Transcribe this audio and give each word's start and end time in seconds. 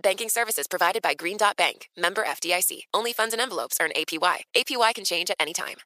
Banking 0.00 0.28
services 0.28 0.66
provided 0.66 1.00
by 1.02 1.14
Green 1.14 1.38
Dot 1.38 1.56
Bank, 1.56 1.88
member 1.96 2.22
FDIC. 2.22 2.80
Only 2.92 3.14
funds 3.14 3.32
and 3.32 3.40
envelopes 3.40 3.78
earn 3.80 3.90
APY. 3.96 4.42
APY 4.54 4.94
can 4.94 5.04
change 5.04 5.30
at 5.30 5.36
any 5.40 5.54
time. 5.54 5.76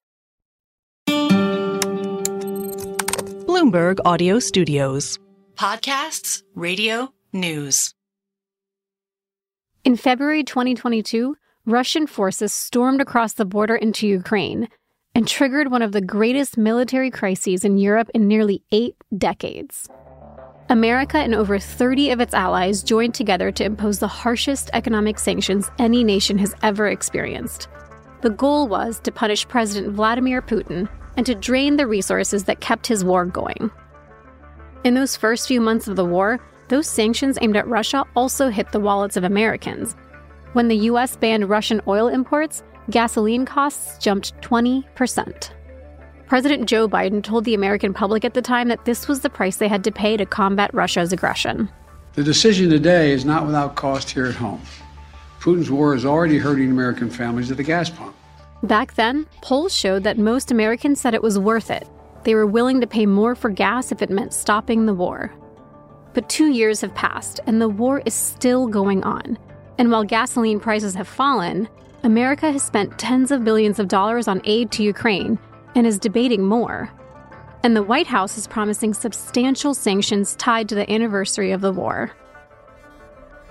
Bloomberg 3.46 3.98
Audio 4.04 4.40
Studios. 4.40 5.18
Podcasts, 5.54 6.42
radio, 6.56 7.12
news. 7.32 7.94
In 9.84 9.96
February 9.96 10.42
2022, 10.42 11.36
Russian 11.66 12.06
forces 12.08 12.52
stormed 12.52 13.00
across 13.00 13.34
the 13.34 13.44
border 13.44 13.76
into 13.76 14.08
Ukraine 14.08 14.68
and 15.14 15.28
triggered 15.28 15.70
one 15.70 15.82
of 15.82 15.92
the 15.92 16.00
greatest 16.00 16.58
military 16.58 17.10
crises 17.12 17.64
in 17.64 17.78
Europe 17.78 18.10
in 18.12 18.26
nearly 18.26 18.64
eight 18.72 18.96
decades. 19.16 19.88
America 20.70 21.18
and 21.18 21.34
over 21.34 21.58
30 21.58 22.10
of 22.10 22.20
its 22.20 22.32
allies 22.32 22.84
joined 22.84 23.12
together 23.12 23.50
to 23.50 23.64
impose 23.64 23.98
the 23.98 24.06
harshest 24.06 24.70
economic 24.72 25.18
sanctions 25.18 25.68
any 25.80 26.04
nation 26.04 26.38
has 26.38 26.54
ever 26.62 26.86
experienced. 26.86 27.66
The 28.20 28.30
goal 28.30 28.68
was 28.68 29.00
to 29.00 29.10
punish 29.10 29.48
President 29.48 29.92
Vladimir 29.94 30.40
Putin 30.40 30.88
and 31.16 31.26
to 31.26 31.34
drain 31.34 31.76
the 31.76 31.88
resources 31.88 32.44
that 32.44 32.60
kept 32.60 32.86
his 32.86 33.04
war 33.04 33.24
going. 33.26 33.72
In 34.84 34.94
those 34.94 35.16
first 35.16 35.48
few 35.48 35.60
months 35.60 35.88
of 35.88 35.96
the 35.96 36.04
war, 36.04 36.38
those 36.68 36.86
sanctions 36.86 37.36
aimed 37.40 37.56
at 37.56 37.66
Russia 37.66 38.04
also 38.14 38.48
hit 38.48 38.70
the 38.70 38.78
wallets 38.78 39.16
of 39.16 39.24
Americans. 39.24 39.96
When 40.52 40.68
the 40.68 40.76
US 40.76 41.16
banned 41.16 41.48
Russian 41.48 41.80
oil 41.88 42.06
imports, 42.06 42.62
gasoline 42.90 43.44
costs 43.44 43.98
jumped 43.98 44.40
20%. 44.40 45.50
President 46.30 46.68
Joe 46.68 46.88
Biden 46.88 47.24
told 47.24 47.44
the 47.44 47.54
American 47.54 47.92
public 47.92 48.24
at 48.24 48.34
the 48.34 48.40
time 48.40 48.68
that 48.68 48.84
this 48.84 49.08
was 49.08 49.18
the 49.18 49.28
price 49.28 49.56
they 49.56 49.66
had 49.66 49.82
to 49.82 49.90
pay 49.90 50.16
to 50.16 50.24
combat 50.24 50.72
Russia's 50.72 51.12
aggression. 51.12 51.68
The 52.12 52.22
decision 52.22 52.70
today 52.70 53.10
is 53.10 53.24
not 53.24 53.46
without 53.46 53.74
cost 53.74 54.08
here 54.08 54.26
at 54.26 54.36
home. 54.36 54.62
Putin's 55.40 55.72
war 55.72 55.92
is 55.92 56.06
already 56.06 56.38
hurting 56.38 56.70
American 56.70 57.10
families 57.10 57.50
at 57.50 57.56
the 57.56 57.64
gas 57.64 57.90
pump. 57.90 58.14
Back 58.62 58.94
then, 58.94 59.26
polls 59.42 59.74
showed 59.74 60.04
that 60.04 60.18
most 60.18 60.52
Americans 60.52 61.00
said 61.00 61.14
it 61.14 61.22
was 61.22 61.36
worth 61.36 61.68
it. 61.68 61.88
They 62.22 62.36
were 62.36 62.46
willing 62.46 62.80
to 62.80 62.86
pay 62.86 63.06
more 63.06 63.34
for 63.34 63.50
gas 63.50 63.90
if 63.90 64.00
it 64.00 64.08
meant 64.08 64.32
stopping 64.32 64.86
the 64.86 64.94
war. 64.94 65.34
But 66.14 66.28
two 66.28 66.52
years 66.52 66.80
have 66.82 66.94
passed, 66.94 67.40
and 67.46 67.60
the 67.60 67.68
war 67.68 68.04
is 68.06 68.14
still 68.14 68.68
going 68.68 69.02
on. 69.02 69.36
And 69.78 69.90
while 69.90 70.04
gasoline 70.04 70.60
prices 70.60 70.94
have 70.94 71.08
fallen, 71.08 71.68
America 72.04 72.52
has 72.52 72.62
spent 72.62 73.00
tens 73.00 73.32
of 73.32 73.42
billions 73.42 73.80
of 73.80 73.88
dollars 73.88 74.28
on 74.28 74.40
aid 74.44 74.70
to 74.70 74.84
Ukraine 74.84 75.36
and 75.74 75.86
is 75.86 75.98
debating 75.98 76.44
more. 76.44 76.90
And 77.62 77.76
the 77.76 77.82
White 77.82 78.06
House 78.06 78.38
is 78.38 78.46
promising 78.46 78.94
substantial 78.94 79.74
sanctions 79.74 80.34
tied 80.36 80.68
to 80.70 80.74
the 80.74 80.90
anniversary 80.90 81.52
of 81.52 81.60
the 81.60 81.72
war. 81.72 82.10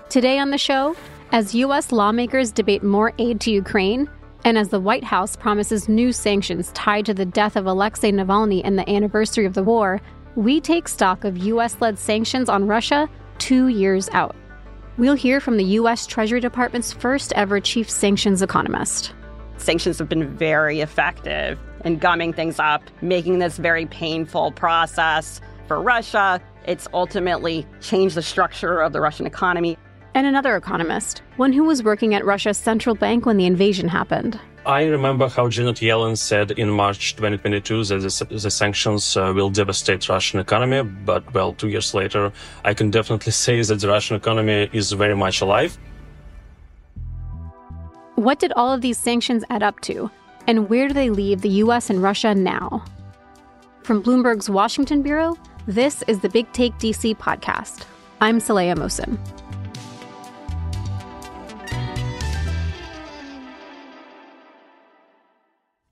Today 0.08 0.38
on 0.38 0.50
the 0.50 0.58
show, 0.58 0.96
as 1.30 1.54
U.S. 1.54 1.92
lawmakers 1.92 2.50
debate 2.50 2.82
more 2.82 3.12
aid 3.18 3.40
to 3.42 3.52
Ukraine, 3.52 4.10
and 4.44 4.58
as 4.58 4.70
the 4.70 4.80
White 4.80 5.04
House 5.04 5.36
promises 5.36 5.88
new 5.88 6.12
sanctions 6.12 6.72
tied 6.72 7.06
to 7.06 7.14
the 7.14 7.26
death 7.26 7.54
of 7.54 7.66
Alexei 7.66 8.10
Navalny 8.10 8.62
and 8.64 8.76
the 8.76 8.88
anniversary 8.90 9.44
of 9.44 9.54
the 9.54 9.62
war, 9.62 10.00
we 10.34 10.60
take 10.60 10.88
stock 10.88 11.22
of 11.22 11.38
U.S. 11.38 11.76
led 11.80 11.98
sanctions 11.98 12.48
on 12.48 12.66
Russia 12.66 13.08
two 13.38 13.68
years 13.68 14.08
out. 14.12 14.34
We'll 14.98 15.14
hear 15.14 15.40
from 15.40 15.56
the 15.56 15.64
U.S. 15.64 16.06
Treasury 16.06 16.40
Department's 16.40 16.92
first 16.92 17.32
ever 17.34 17.60
chief 17.60 17.88
sanctions 17.88 18.42
economist. 18.42 19.12
Sanctions 19.56 19.98
have 19.98 20.08
been 20.08 20.36
very 20.36 20.80
effective 20.80 21.58
in 21.84 21.98
gumming 21.98 22.32
things 22.32 22.58
up, 22.58 22.82
making 23.02 23.38
this 23.38 23.56
very 23.56 23.86
painful 23.86 24.52
process 24.52 25.40
for 25.66 25.80
Russia. 25.80 26.40
It's 26.66 26.88
ultimately 26.92 27.66
changed 27.80 28.16
the 28.16 28.22
structure 28.22 28.80
of 28.80 28.92
the 28.92 29.00
Russian 29.00 29.26
economy. 29.26 29.78
And 30.14 30.26
another 30.26 30.56
economist, 30.56 31.22
one 31.36 31.52
who 31.52 31.64
was 31.64 31.82
working 31.82 32.14
at 32.14 32.24
Russia's 32.24 32.58
central 32.58 32.94
bank 32.94 33.26
when 33.26 33.36
the 33.36 33.46
invasion 33.46 33.88
happened. 33.88 34.40
I 34.66 34.84
remember 34.84 35.28
how 35.28 35.48
Janet 35.48 35.76
Yellen 35.76 36.18
said 36.18 36.50
in 36.50 36.68
March 36.68 37.16
2022 37.16 37.84
that 37.84 38.00
the, 38.00 38.36
the 38.36 38.50
sanctions 38.50 39.16
uh, 39.16 39.32
will 39.34 39.48
devastate 39.48 40.06
Russian 40.08 40.38
economy. 40.38 40.82
But 40.82 41.32
well, 41.32 41.54
two 41.54 41.68
years 41.68 41.94
later, 41.94 42.30
I 42.64 42.74
can 42.74 42.90
definitely 42.90 43.32
say 43.32 43.62
that 43.62 43.80
the 43.80 43.88
Russian 43.88 44.16
economy 44.16 44.68
is 44.72 44.92
very 44.92 45.16
much 45.16 45.40
alive. 45.40 45.78
What 48.16 48.38
did 48.38 48.52
all 48.52 48.70
of 48.70 48.82
these 48.82 48.98
sanctions 48.98 49.44
add 49.48 49.62
up 49.62 49.80
to? 49.82 50.10
And 50.50 50.68
where 50.68 50.88
do 50.88 50.94
they 50.94 51.10
leave 51.10 51.42
the 51.42 51.62
US 51.62 51.90
and 51.90 52.02
Russia 52.02 52.34
now? 52.34 52.84
From 53.84 54.02
Bloomberg's 54.02 54.50
Washington 54.50 55.00
Bureau, 55.00 55.38
this 55.68 56.02
is 56.08 56.18
the 56.18 56.28
Big 56.28 56.50
Take 56.52 56.72
DC 56.78 57.16
podcast. 57.18 57.84
I'm 58.20 58.40
Saleha 58.40 58.74
Mohsin. 58.74 59.16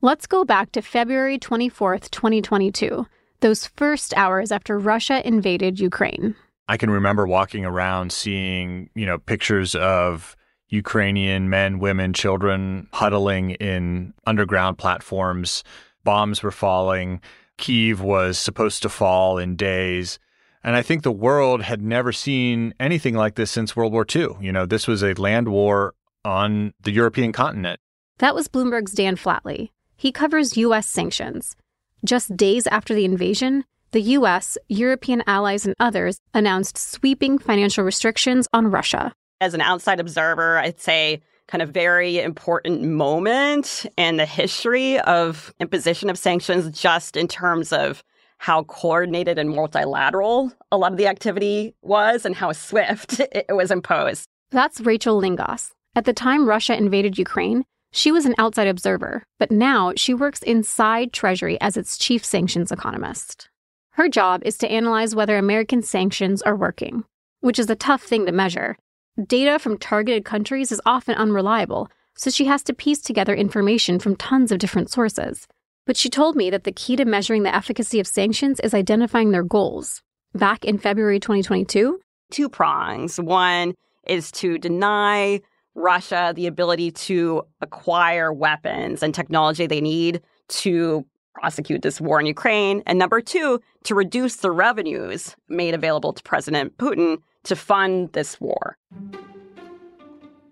Let's 0.00 0.26
go 0.26 0.44
back 0.44 0.72
to 0.72 0.82
February 0.82 1.38
24th, 1.38 2.10
2022, 2.10 3.06
those 3.38 3.68
first 3.76 4.12
hours 4.16 4.50
after 4.50 4.76
Russia 4.76 5.24
invaded 5.24 5.78
Ukraine. 5.78 6.34
I 6.66 6.78
can 6.78 6.91
remember 6.91 7.28
walking 7.28 7.64
around 7.64 8.10
seeing, 8.10 8.91
you 8.97 9.06
know, 9.06 9.18
pictures 9.18 9.76
of 9.76 10.36
Ukrainian 10.68 11.48
men, 11.48 11.78
women, 11.78 12.12
children 12.12 12.88
huddling 12.92 13.52
in 13.52 14.14
underground 14.26 14.78
platforms. 14.78 15.64
Bombs 16.04 16.42
were 16.42 16.50
falling. 16.50 17.20
Kiev 17.56 18.00
was 18.00 18.38
supposed 18.38 18.82
to 18.82 18.88
fall 18.88 19.38
in 19.38 19.56
days. 19.56 20.18
And 20.62 20.76
I 20.76 20.82
think 20.82 21.02
the 21.02 21.12
world 21.12 21.62
had 21.62 21.82
never 21.82 22.12
seen 22.12 22.74
anything 22.78 23.14
like 23.14 23.36
this 23.36 23.50
since 23.50 23.76
World 23.76 23.92
War 23.92 24.06
II. 24.14 24.36
You 24.40 24.52
know, 24.52 24.66
this 24.66 24.86
was 24.86 25.02
a 25.02 25.14
land 25.14 25.48
war 25.48 25.94
on 26.24 26.74
the 26.82 26.90
European 26.90 27.32
continent. 27.32 27.80
That 28.18 28.34
was 28.34 28.48
Bloomberg's 28.48 28.92
Dan 28.92 29.16
Flatley. 29.16 29.70
He 29.96 30.12
covers 30.12 30.56
U.S. 30.56 30.86
sanctions. 30.86 31.56
Just 32.04 32.36
days 32.36 32.66
after 32.68 32.94
the 32.94 33.04
invasion, 33.04 33.64
the 33.92 34.00
U.S., 34.00 34.58
European 34.68 35.22
allies, 35.26 35.64
and 35.66 35.74
others 35.80 36.20
announced 36.34 36.76
sweeping 36.76 37.38
financial 37.38 37.84
restrictions 37.84 38.46
on 38.52 38.70
Russia. 38.70 39.14
As 39.41 39.54
an 39.54 39.60
outside 39.60 40.00
observer, 40.00 40.59
I'd 40.59 40.81
say 40.81 41.22
kind 41.47 41.62
of 41.62 41.71
very 41.71 42.21
important 42.21 42.82
moment 42.82 43.87
in 43.97 44.16
the 44.16 44.26
history 44.26 44.99
of 45.00 45.54
imposition 45.60 46.10
of 46.10 46.19
sanctions, 46.19 46.78
just 46.78 47.16
in 47.16 47.28
terms 47.28 47.72
of 47.72 48.03
how 48.38 48.65
coordinated 48.65 49.38
and 49.38 49.50
multilateral 49.50 50.53
a 50.71 50.78
lot 50.78 50.93
of 50.93 50.98
the 50.98 51.06
activity 51.06 51.75
was 51.82 52.25
and 52.25 52.34
how 52.34 52.53
swift 52.69 53.21
it 53.21 53.47
was 53.50 53.71
imposed. 53.71 54.28
That's 54.50 54.81
Rachel 54.81 55.16
Lingos. 55.16 55.72
At 55.94 56.04
the 56.04 56.12
time 56.12 56.48
Russia 56.48 56.77
invaded 56.77 57.19
Ukraine, 57.19 57.65
she 57.91 58.12
was 58.12 58.27
an 58.27 58.34
outside 58.38 58.69
observer, 58.69 59.25
but 59.38 59.50
now 59.50 59.93
she 59.97 60.15
works 60.15 60.43
inside 60.43 61.12
Treasury 61.12 61.59
as 61.60 61.77
its 61.77 61.97
chief 61.97 62.25
sanctions 62.25 62.71
economist. 62.71 63.48
Her 63.93 64.09
job 64.09 64.43
is 64.44 64.59
to 64.59 64.71
analyze 64.71 65.15
whether 65.15 65.37
American 65.37 65.82
sanctions 65.82 66.43
are 66.43 66.54
working, 66.54 67.04
which 67.41 67.59
is 67.59 67.71
a 67.71 67.75
tough 67.75 68.03
thing 68.03 68.27
to 68.27 68.32
measure. 68.32 68.77
Data 69.26 69.58
from 69.58 69.78
targeted 69.78 70.24
countries 70.24 70.70
is 70.70 70.80
often 70.86 71.16
unreliable, 71.16 71.90
so 72.16 72.30
she 72.30 72.44
has 72.44 72.62
to 72.62 72.72
piece 72.72 73.00
together 73.00 73.34
information 73.34 73.98
from 73.98 74.14
tons 74.14 74.52
of 74.52 74.58
different 74.58 74.90
sources. 74.90 75.48
But 75.86 75.97
she 75.97 76.09
told 76.09 76.36
me 76.36 76.50
that 76.50 76.62
the 76.62 76.70
key 76.70 76.94
to 76.94 77.04
measuring 77.04 77.42
the 77.42 77.54
efficacy 77.54 77.98
of 77.98 78.06
sanctions 78.06 78.60
is 78.60 78.74
identifying 78.74 79.32
their 79.32 79.42
goals. 79.42 80.03
Back 80.34 80.65
in 80.65 80.78
February 80.78 81.18
2022, 81.18 81.98
two 82.30 82.48
prongs. 82.48 83.18
One 83.18 83.74
is 84.06 84.30
to 84.32 84.56
deny 84.56 85.41
Russia 85.74 86.32
the 86.36 86.47
ability 86.47 86.92
to 86.92 87.42
acquire 87.60 88.32
weapons 88.32 89.03
and 89.03 89.12
technology 89.12 89.66
they 89.66 89.80
need 89.80 90.22
to 90.48 91.04
prosecute 91.34 91.82
this 91.82 92.00
war 92.00 92.21
in 92.21 92.26
Ukraine. 92.26 92.84
And 92.86 93.00
number 93.00 93.21
two, 93.21 93.60
to 93.84 93.94
reduce 93.97 94.36
the 94.36 94.50
revenues 94.53 95.34
made 95.48 95.74
available 95.74 96.12
to 96.12 96.22
President 96.22 96.76
Putin 96.78 97.18
to 97.48 97.56
fund 97.56 98.12
this 98.12 98.41
war. 98.41 98.77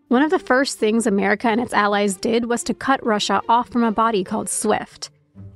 One 0.08 0.22
of 0.22 0.31
the 0.31 0.38
first 0.38 0.78
things 0.78 1.06
America 1.06 1.48
and 1.48 1.60
its 1.60 1.72
allies 1.72 2.16
did 2.16 2.44
was 2.44 2.62
to 2.64 2.75
cut 2.75 3.04
Russia 3.04 3.40
off 3.48 3.69
from 3.70 3.82
a 3.82 3.90
body 3.90 4.22
called 4.22 4.48
SWIFT. 4.48 5.10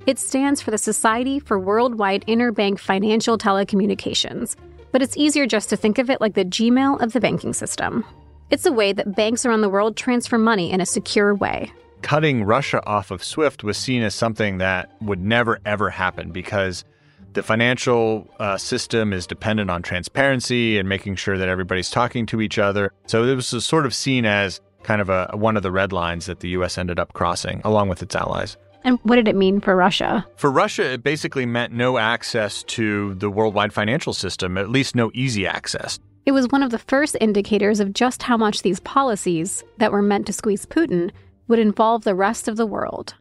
It 0.06 0.18
stands 0.18 0.62
for 0.62 0.70
the 0.70 0.78
Society 0.78 1.38
for 1.38 1.58
Worldwide 1.60 2.24
Interbank 2.26 2.78
Financial 2.78 3.38
Telecommunications, 3.38 4.56
but 4.90 5.02
it's 5.02 5.16
easier 5.16 5.46
just 5.46 5.68
to 5.70 5.76
think 5.76 5.98
of 5.98 6.10
it 6.10 6.20
like 6.20 6.34
the 6.34 6.44
Gmail 6.44 7.00
of 7.00 7.12
the 7.12 7.20
banking 7.20 7.52
system. 7.52 8.04
It's 8.50 8.66
a 8.66 8.72
way 8.72 8.92
that 8.92 9.14
banks 9.14 9.46
around 9.46 9.60
the 9.60 9.68
world 9.68 9.96
transfer 9.96 10.38
money 10.38 10.72
in 10.72 10.80
a 10.80 10.86
secure 10.86 11.34
way. 11.34 11.70
cutting 12.02 12.44
Russia 12.44 12.82
off 12.86 13.10
of 13.10 13.22
SWIFT 13.22 13.62
was 13.62 13.76
seen 13.76 14.02
as 14.02 14.14
something 14.14 14.58
that 14.58 14.90
would 15.00 15.20
never, 15.20 15.60
ever 15.64 15.90
happen 15.90 16.30
because 16.32 16.84
the 17.32 17.42
financial 17.42 18.28
uh, 18.38 18.56
system 18.56 19.12
is 19.12 19.26
dependent 19.26 19.70
on 19.70 19.82
transparency 19.82 20.78
and 20.78 20.88
making 20.88 21.16
sure 21.16 21.38
that 21.38 21.48
everybody's 21.48 21.90
talking 21.90 22.26
to 22.26 22.40
each 22.40 22.58
other. 22.58 22.92
So 23.06 23.24
it 23.24 23.34
was 23.34 23.48
sort 23.64 23.86
of 23.86 23.94
seen 23.94 24.24
as 24.24 24.60
kind 24.82 25.00
of 25.00 25.08
a 25.08 25.30
one 25.34 25.56
of 25.56 25.62
the 25.62 25.70
red 25.70 25.92
lines 25.92 26.26
that 26.26 26.40
the 26.40 26.48
U.S. 26.50 26.78
ended 26.78 26.98
up 26.98 27.12
crossing 27.12 27.60
along 27.64 27.88
with 27.88 28.02
its 28.02 28.16
allies. 28.16 28.56
And 28.82 28.98
what 29.02 29.16
did 29.16 29.28
it 29.28 29.36
mean 29.36 29.60
for 29.60 29.76
Russia? 29.76 30.26
For 30.36 30.50
Russia, 30.50 30.92
it 30.92 31.02
basically 31.02 31.44
meant 31.44 31.72
no 31.72 31.98
access 31.98 32.62
to 32.64 33.14
the 33.14 33.28
worldwide 33.28 33.74
financial 33.74 34.14
system, 34.14 34.56
at 34.56 34.70
least 34.70 34.94
no 34.94 35.10
easy 35.12 35.46
access. 35.46 35.98
It 36.24 36.32
was 36.32 36.48
one 36.48 36.62
of 36.62 36.70
the 36.70 36.78
first 36.78 37.16
indicators 37.20 37.80
of 37.80 37.92
just 37.92 38.22
how 38.22 38.36
much 38.36 38.62
these 38.62 38.80
policies 38.80 39.64
that 39.78 39.92
were 39.92 40.02
meant 40.02 40.26
to 40.26 40.32
squeeze 40.32 40.64
Putin 40.64 41.10
would 41.48 41.58
involve 41.58 42.04
the 42.04 42.14
rest 42.14 42.48
of 42.48 42.56
the 42.56 42.66
world. 42.66 43.14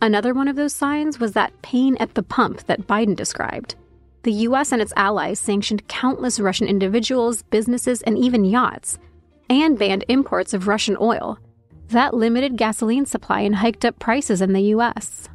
Another 0.00 0.34
one 0.34 0.48
of 0.48 0.56
those 0.56 0.74
signs 0.74 1.18
was 1.18 1.32
that 1.32 1.62
pain 1.62 1.96
at 1.98 2.14
the 2.14 2.22
pump 2.22 2.64
that 2.66 2.86
Biden 2.86 3.16
described. 3.16 3.74
The 4.22 4.32
US 4.32 4.72
and 4.72 4.82
its 4.82 4.92
allies 4.96 5.38
sanctioned 5.38 5.88
countless 5.88 6.40
Russian 6.40 6.66
individuals, 6.66 7.42
businesses, 7.42 8.02
and 8.02 8.18
even 8.18 8.44
yachts, 8.44 8.98
and 9.48 9.78
banned 9.78 10.04
imports 10.08 10.52
of 10.52 10.68
Russian 10.68 10.96
oil. 11.00 11.38
That 11.88 12.14
limited 12.14 12.56
gasoline 12.56 13.06
supply 13.06 13.40
and 13.40 13.54
hiked 13.54 13.84
up 13.84 13.98
prices 13.98 14.42
in 14.42 14.52
the 14.52 14.74
US. 14.74 15.28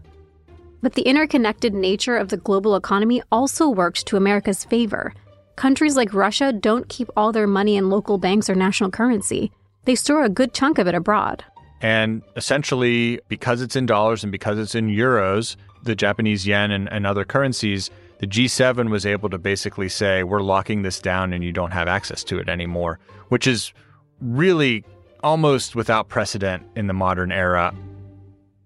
But 0.82 0.94
the 0.94 1.04
interconnected 1.04 1.74
nature 1.74 2.18
of 2.18 2.30
the 2.30 2.38
global 2.38 2.76
economy 2.76 3.22
also 3.32 3.70
worked 3.70 4.06
to 4.08 4.18
America's 4.18 4.66
favor. 4.66 5.14
Countries 5.56 5.96
like 5.96 6.14
Russia 6.14 6.52
don't 6.52 6.90
keep 6.90 7.10
all 7.16 7.32
their 7.32 7.48
money 7.48 7.78
in 7.78 7.90
local 7.90 8.18
banks 8.18 8.50
or 8.50 8.56
national 8.56 8.92
currency, 8.92 9.52
they 9.86 9.96
store 9.96 10.24
a 10.24 10.30
good 10.30 10.54
chunk 10.54 10.78
of 10.78 10.88
it 10.88 10.96
abroad. 10.96 11.44
And 11.82 12.22
essentially, 12.36 13.20
because 13.28 13.62
it's 13.62 13.76
in 13.76 13.86
dollars 13.86 14.24
and 14.24 14.32
because 14.32 14.60
it's 14.60 14.76
in 14.76 14.88
euros, 14.88 15.56
the 15.84 15.96
Japanese 15.96 16.46
yen 16.46 16.72
and, 16.72 16.92
and 16.92 17.08
other 17.08 17.26
currencies, 17.26 17.90
the 18.20 18.28
G7 18.28 18.92
was 18.92 19.06
able 19.06 19.30
to 19.30 19.40
basically 19.40 19.90
say, 19.90 20.24
we're 20.24 20.42
locking 20.44 20.84
this 20.84 21.00
down 21.00 21.34
and 21.34 21.44
you 21.44 21.52
don't 21.52 21.72
have 21.72 21.88
access 21.88 22.24
to 22.26 22.38
it 22.38 22.50
anymore, 22.50 23.00
which 23.30 23.48
is 23.48 23.74
really 24.22 24.86
almost 25.24 25.76
without 25.76 26.08
precedent 26.08 26.64
in 26.76 26.86
the 26.86 26.94
modern 26.94 27.32
era. 27.32 27.74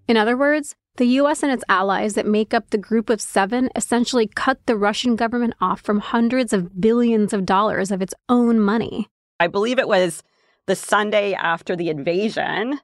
In 0.07 0.17
other 0.17 0.35
words, 0.35 0.75
the 0.97 1.05
US 1.19 1.41
and 1.41 1.51
its 1.51 1.63
allies 1.69 2.15
that 2.15 2.25
make 2.25 2.53
up 2.53 2.69
the 2.69 2.77
Group 2.77 3.09
of 3.09 3.21
Seven 3.21 3.69
essentially 3.75 4.27
cut 4.27 4.59
the 4.65 4.75
Russian 4.75 5.15
government 5.15 5.53
off 5.61 5.81
from 5.81 5.99
hundreds 5.99 6.51
of 6.51 6.81
billions 6.81 7.33
of 7.33 7.45
dollars 7.45 7.91
of 7.91 8.01
its 8.01 8.13
own 8.27 8.59
money. 8.59 9.07
I 9.39 9.47
believe 9.47 9.79
it 9.79 9.87
was 9.87 10.21
the 10.67 10.75
Sunday 10.75 11.33
after 11.33 11.75
the 11.75 11.89
invasion 11.89 12.79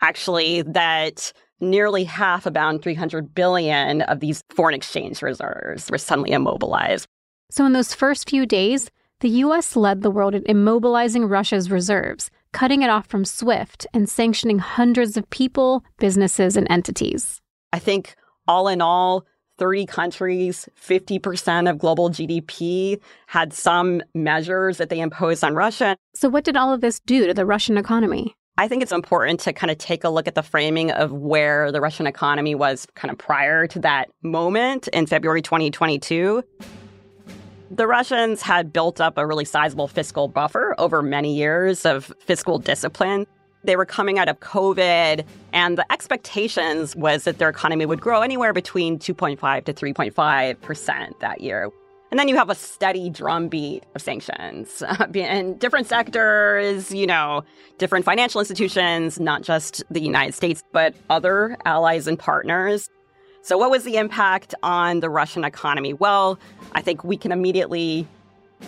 actually 0.00 0.62
that 0.62 1.32
nearly 1.60 2.04
half, 2.04 2.46
about 2.46 2.82
300 2.82 3.34
billion 3.34 4.02
of 4.02 4.20
these 4.20 4.42
foreign 4.50 4.74
exchange 4.74 5.22
reserves 5.22 5.90
were 5.90 5.98
suddenly 5.98 6.32
immobilized. 6.32 7.06
So, 7.50 7.64
in 7.64 7.72
those 7.72 7.94
first 7.94 8.28
few 8.28 8.44
days, 8.46 8.90
the 9.20 9.28
US 9.28 9.76
led 9.76 10.02
the 10.02 10.10
world 10.10 10.34
in 10.34 10.42
immobilizing 10.42 11.30
Russia's 11.30 11.70
reserves, 11.70 12.30
cutting 12.52 12.82
it 12.82 12.90
off 12.90 13.06
from 13.06 13.24
SWIFT 13.24 13.86
and 13.94 14.08
sanctioning 14.08 14.58
hundreds 14.58 15.16
of 15.16 15.28
people, 15.30 15.82
businesses, 15.98 16.56
and 16.56 16.66
entities. 16.70 17.40
I 17.72 17.78
think 17.78 18.14
all 18.46 18.68
in 18.68 18.80
all, 18.80 19.24
30 19.58 19.86
countries, 19.86 20.68
50% 20.78 21.70
of 21.70 21.78
global 21.78 22.10
GDP 22.10 23.00
had 23.26 23.54
some 23.54 24.02
measures 24.14 24.76
that 24.76 24.90
they 24.90 25.00
imposed 25.00 25.42
on 25.42 25.54
Russia. 25.54 25.96
So, 26.14 26.28
what 26.28 26.44
did 26.44 26.56
all 26.56 26.72
of 26.72 26.82
this 26.82 27.00
do 27.00 27.26
to 27.26 27.32
the 27.32 27.46
Russian 27.46 27.78
economy? 27.78 28.36
I 28.58 28.68
think 28.68 28.82
it's 28.82 28.92
important 28.92 29.40
to 29.40 29.52
kind 29.52 29.70
of 29.70 29.76
take 29.76 30.02
a 30.02 30.08
look 30.08 30.26
at 30.26 30.34
the 30.34 30.42
framing 30.42 30.90
of 30.90 31.12
where 31.12 31.70
the 31.70 31.80
Russian 31.80 32.06
economy 32.06 32.54
was 32.54 32.86
kind 32.94 33.12
of 33.12 33.18
prior 33.18 33.66
to 33.66 33.78
that 33.80 34.08
moment 34.22 34.88
in 34.88 35.06
February 35.06 35.42
2022. 35.42 36.42
The 37.70 37.86
Russians 37.86 38.40
had 38.40 38.72
built 38.72 38.98
up 38.98 39.18
a 39.18 39.26
really 39.26 39.44
sizable 39.44 39.88
fiscal 39.88 40.28
buffer 40.28 40.74
over 40.78 41.02
many 41.02 41.36
years 41.36 41.84
of 41.84 42.10
fiscal 42.20 42.58
discipline. 42.58 43.26
They 43.64 43.76
were 43.76 43.84
coming 43.84 44.18
out 44.18 44.28
of 44.28 44.40
COVID, 44.40 45.26
and 45.52 45.76
the 45.76 45.92
expectations 45.92 46.96
was 46.96 47.24
that 47.24 47.36
their 47.36 47.50
economy 47.50 47.84
would 47.84 48.00
grow 48.00 48.22
anywhere 48.22 48.54
between 48.54 48.98
2.5 48.98 49.64
to 49.64 49.74
3.5% 49.74 51.18
that 51.20 51.40
year. 51.42 51.70
And 52.10 52.20
then 52.20 52.28
you 52.28 52.36
have 52.36 52.50
a 52.50 52.54
steady 52.54 53.10
drumbeat 53.10 53.84
of 53.94 54.02
sanctions 54.02 54.82
uh, 54.86 55.06
in 55.12 55.58
different 55.58 55.86
sectors, 55.86 56.92
you 56.92 57.06
know, 57.06 57.44
different 57.78 58.04
financial 58.04 58.40
institutions, 58.40 59.18
not 59.18 59.42
just 59.42 59.82
the 59.90 60.00
United 60.00 60.34
States, 60.34 60.62
but 60.72 60.94
other 61.10 61.56
allies 61.64 62.06
and 62.06 62.18
partners. 62.18 62.88
So, 63.42 63.56
what 63.56 63.70
was 63.70 63.84
the 63.84 63.96
impact 63.96 64.54
on 64.62 65.00
the 65.00 65.08
Russian 65.08 65.44
economy? 65.44 65.92
Well, 65.92 66.38
I 66.72 66.82
think 66.82 67.04
we 67.04 67.16
can 67.16 67.30
immediately 67.30 68.06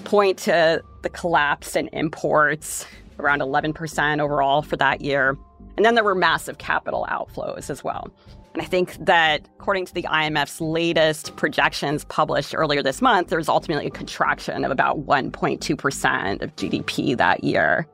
point 0.04 0.38
to 0.38 0.82
the 1.02 1.08
collapse 1.08 1.74
in 1.74 1.88
imports, 1.88 2.86
around 3.18 3.40
11% 3.40 4.20
overall 4.20 4.62
for 4.62 4.76
that 4.76 5.00
year. 5.00 5.36
And 5.76 5.84
then 5.84 5.94
there 5.94 6.04
were 6.04 6.14
massive 6.14 6.58
capital 6.58 7.06
outflows 7.10 7.70
as 7.70 7.82
well. 7.82 8.10
And 8.58 8.66
I 8.66 8.68
think 8.68 8.96
that 9.06 9.48
according 9.60 9.86
to 9.86 9.94
the 9.94 10.02
IMF's 10.02 10.60
latest 10.60 11.36
projections 11.36 12.04
published 12.06 12.56
earlier 12.56 12.82
this 12.82 13.00
month, 13.00 13.28
there's 13.28 13.48
ultimately 13.48 13.86
a 13.86 13.90
contraction 13.90 14.64
of 14.64 14.72
about 14.72 15.06
1.2% 15.06 16.42
of 16.42 16.56
GDP 16.56 17.16
that 17.16 17.44
year. 17.44 17.86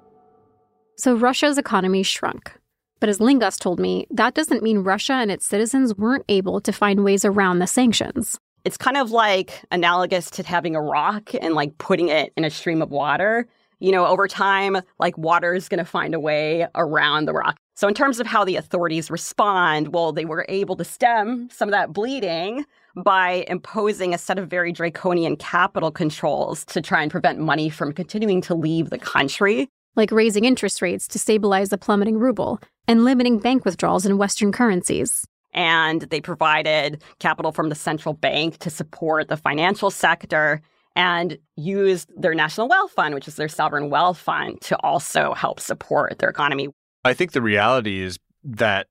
So 0.96 1.16
Russia's 1.16 1.58
economy 1.58 2.02
shrunk. 2.02 2.50
But 2.98 3.10
as 3.10 3.20
Lingos 3.20 3.58
told 3.58 3.78
me, 3.78 4.06
that 4.10 4.32
doesn't 4.32 4.62
mean 4.62 4.78
Russia 4.78 5.12
and 5.12 5.30
its 5.30 5.44
citizens 5.44 5.94
weren't 5.96 6.24
able 6.30 6.62
to 6.62 6.72
find 6.72 7.04
ways 7.04 7.26
around 7.26 7.58
the 7.58 7.66
sanctions. 7.66 8.38
It's 8.64 8.78
kind 8.78 8.96
of 8.96 9.10
like 9.10 9.64
analogous 9.70 10.30
to 10.30 10.42
having 10.44 10.74
a 10.74 10.80
rock 10.80 11.34
and 11.38 11.52
like 11.52 11.76
putting 11.76 12.08
it 12.08 12.32
in 12.38 12.44
a 12.46 12.50
stream 12.50 12.80
of 12.80 12.90
water. 12.90 13.46
You 13.84 13.92
know, 13.92 14.06
over 14.06 14.26
time, 14.26 14.78
like 14.98 15.18
water 15.18 15.52
is 15.52 15.68
going 15.68 15.76
to 15.76 15.84
find 15.84 16.14
a 16.14 16.18
way 16.18 16.66
around 16.74 17.26
the 17.26 17.34
rock. 17.34 17.58
So, 17.74 17.86
in 17.86 17.92
terms 17.92 18.18
of 18.18 18.26
how 18.26 18.42
the 18.42 18.56
authorities 18.56 19.10
respond, 19.10 19.92
well, 19.92 20.10
they 20.10 20.24
were 20.24 20.46
able 20.48 20.74
to 20.76 20.84
stem 20.84 21.50
some 21.52 21.68
of 21.68 21.72
that 21.72 21.92
bleeding 21.92 22.64
by 22.96 23.44
imposing 23.46 24.14
a 24.14 24.18
set 24.18 24.38
of 24.38 24.48
very 24.48 24.72
draconian 24.72 25.36
capital 25.36 25.90
controls 25.90 26.64
to 26.64 26.80
try 26.80 27.02
and 27.02 27.10
prevent 27.10 27.40
money 27.40 27.68
from 27.68 27.92
continuing 27.92 28.40
to 28.40 28.54
leave 28.54 28.88
the 28.88 28.96
country. 28.96 29.68
Like 29.96 30.10
raising 30.10 30.46
interest 30.46 30.80
rates 30.80 31.06
to 31.08 31.18
stabilize 31.18 31.68
the 31.68 31.76
plummeting 31.76 32.16
ruble 32.16 32.60
and 32.88 33.04
limiting 33.04 33.38
bank 33.38 33.66
withdrawals 33.66 34.06
in 34.06 34.16
Western 34.16 34.50
currencies. 34.50 35.26
And 35.52 36.00
they 36.02 36.22
provided 36.22 37.02
capital 37.18 37.52
from 37.52 37.68
the 37.68 37.74
central 37.74 38.14
bank 38.14 38.60
to 38.60 38.70
support 38.70 39.28
the 39.28 39.36
financial 39.36 39.90
sector 39.90 40.62
and 40.96 41.38
used 41.56 42.10
their 42.16 42.34
national 42.34 42.68
wealth 42.68 42.92
fund, 42.92 43.14
which 43.14 43.28
is 43.28 43.36
their 43.36 43.48
sovereign 43.48 43.90
wealth 43.90 44.18
fund, 44.18 44.60
to 44.62 44.76
also 44.82 45.34
help 45.34 45.60
support 45.60 46.18
their 46.18 46.30
economy. 46.30 46.68
I 47.04 47.14
think 47.14 47.32
the 47.32 47.42
reality 47.42 48.00
is 48.00 48.18
that 48.44 48.88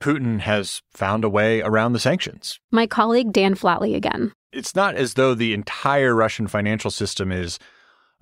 Putin 0.00 0.40
has 0.40 0.82
found 0.92 1.24
a 1.24 1.28
way 1.28 1.62
around 1.62 1.92
the 1.92 1.98
sanctions. 1.98 2.60
My 2.70 2.86
colleague 2.86 3.32
Dan 3.32 3.54
Flatley 3.54 3.94
again. 3.94 4.32
It's 4.52 4.74
not 4.74 4.94
as 4.94 5.14
though 5.14 5.34
the 5.34 5.54
entire 5.54 6.14
Russian 6.14 6.46
financial 6.46 6.90
system 6.90 7.32
is 7.32 7.58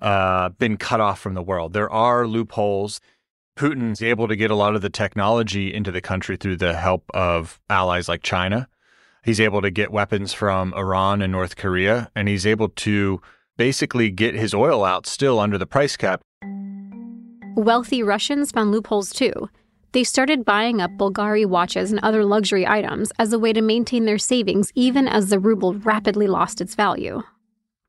uh, 0.01 0.49
been 0.49 0.77
cut 0.77 1.01
off 1.01 1.19
from 1.19 1.33
the 1.33 1.41
world. 1.41 1.73
There 1.73 1.89
are 1.89 2.27
loopholes. 2.27 2.99
Putin's 3.57 4.01
able 4.01 4.27
to 4.27 4.35
get 4.35 4.51
a 4.51 4.55
lot 4.55 4.75
of 4.75 4.81
the 4.81 4.89
technology 4.89 5.73
into 5.73 5.91
the 5.91 6.01
country 6.01 6.35
through 6.35 6.57
the 6.57 6.75
help 6.75 7.09
of 7.13 7.59
allies 7.69 8.09
like 8.09 8.21
China. 8.21 8.67
He's 9.25 9.41
able 9.41 9.63
to 9.63 9.71
get 9.71 9.91
weapons 9.91 10.33
from 10.33 10.71
Iran 10.75 11.23
and 11.23 11.31
North 11.31 11.55
Korea, 11.55 12.11
and 12.15 12.27
he's 12.27 12.45
able 12.45 12.69
to 12.69 13.19
basically 13.57 14.11
get 14.11 14.35
his 14.35 14.53
oil 14.53 14.85
out 14.85 15.07
still 15.07 15.39
under 15.39 15.57
the 15.57 15.65
price 15.65 15.97
cap. 15.97 16.21
Wealthy 17.55 18.03
Russians 18.03 18.51
found 18.51 18.71
loopholes 18.71 19.09
too. 19.09 19.49
They 19.93 20.03
started 20.03 20.45
buying 20.45 20.79
up 20.79 20.91
Bulgari 20.91 21.43
watches 21.43 21.89
and 21.89 21.99
other 22.01 22.23
luxury 22.23 22.67
items 22.67 23.11
as 23.17 23.33
a 23.33 23.39
way 23.39 23.51
to 23.51 23.61
maintain 23.61 24.05
their 24.05 24.19
savings 24.19 24.71
even 24.75 25.07
as 25.07 25.29
the 25.29 25.39
ruble 25.39 25.73
rapidly 25.73 26.27
lost 26.27 26.61
its 26.61 26.75
value. 26.75 27.23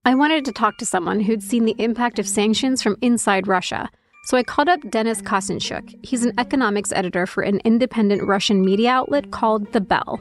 I 0.07 0.14
wanted 0.14 0.47
to 0.47 0.52
talk 0.52 0.78
to 0.78 0.87
someone 0.87 1.21
who'd 1.21 1.43
seen 1.43 1.66
the 1.66 1.76
impact 1.78 2.19
of 2.19 2.26
sanctions 2.26 2.81
from 2.81 2.97
inside 3.02 3.47
Russia, 3.47 3.90
so 4.25 4.38
I 4.38 4.43
called 4.43 4.71
up 4.71 4.81
Denis 4.88 5.21
Kasyanchuk. 5.21 6.02
He's 6.02 6.25
an 6.25 6.33
economics 6.38 6.93
editor 6.93 7.26
for 7.26 7.43
an 7.43 7.61
independent 7.64 8.23
Russian 8.23 8.64
media 8.64 8.90
outlet 8.90 9.33
called 9.33 9.71
The 9.75 9.83
Bell. 9.83 10.19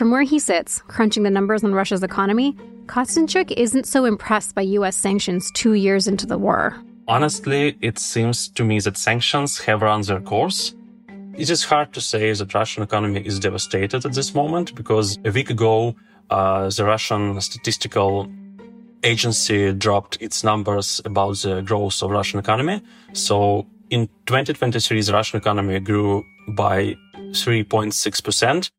From 0.00 0.10
where 0.10 0.22
he 0.22 0.38
sits, 0.38 0.80
crunching 0.88 1.24
the 1.24 1.30
numbers 1.30 1.62
on 1.62 1.74
Russia's 1.74 2.02
economy, 2.02 2.56
Kasyanchuk 2.86 3.52
isn't 3.54 3.86
so 3.86 4.06
impressed 4.06 4.54
by 4.54 4.62
US 4.62 4.96
sanctions 4.96 5.50
two 5.50 5.74
years 5.74 6.08
into 6.08 6.24
the 6.24 6.38
war. 6.38 6.74
Honestly, 7.06 7.76
it 7.82 7.98
seems 7.98 8.48
to 8.48 8.64
me 8.64 8.80
that 8.80 8.96
sanctions 8.96 9.58
have 9.58 9.82
run 9.82 10.00
their 10.00 10.20
course. 10.20 10.74
It 11.36 11.50
is 11.50 11.64
hard 11.64 11.92
to 11.92 12.00
say 12.00 12.32
that 12.32 12.54
Russian 12.54 12.82
economy 12.82 13.20
is 13.26 13.38
devastated 13.38 14.06
at 14.06 14.14
this 14.14 14.34
moment 14.34 14.74
because 14.74 15.18
a 15.26 15.30
week 15.30 15.50
ago, 15.50 15.94
uh, 16.30 16.70
the 16.70 16.86
Russian 16.86 17.38
statistical 17.42 18.26
agency 19.04 19.74
dropped 19.74 20.16
its 20.22 20.42
numbers 20.42 21.02
about 21.04 21.36
the 21.42 21.60
growth 21.60 22.02
of 22.02 22.10
Russian 22.10 22.40
economy. 22.40 22.80
So 23.12 23.66
in 23.90 24.06
2023, 24.24 25.02
the 25.02 25.12
Russian 25.12 25.36
economy 25.40 25.78
grew 25.78 26.24
by 26.48 26.96
3.6%. 27.32 28.70